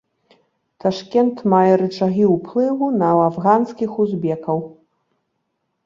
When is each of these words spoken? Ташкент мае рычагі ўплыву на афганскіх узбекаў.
Ташкент 0.85 1.35
мае 1.53 1.73
рычагі 1.83 2.25
ўплыву 2.35 2.85
на 3.05 3.09
афганскіх 3.29 3.91
узбекаў. 4.07 4.57